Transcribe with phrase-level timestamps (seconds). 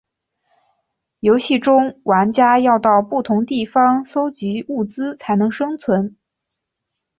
[1.19, 6.17] 游戏中玩家要到不同地方搜集物资才能生存。